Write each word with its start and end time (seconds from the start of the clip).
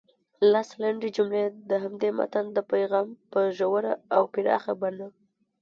سل 0.67 0.71
لنډې 0.83 1.09
جملې 1.17 1.43
د 1.69 1.71
همدې 1.83 2.09
متن 2.17 2.45
د 2.53 2.59
پیغام 2.71 3.07
په 3.31 3.39
ژوره 3.57 3.93
او 4.15 4.23
پراخه 4.33 4.73
بڼه 4.81 5.07